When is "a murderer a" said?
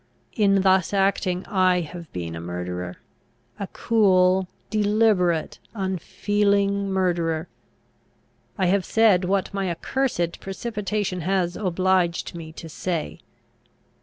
2.35-3.67